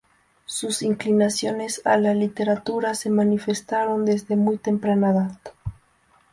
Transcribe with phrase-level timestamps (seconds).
[0.47, 5.39] Sus inclinaciones a la literatura se manifestaron desde muy temprana edad.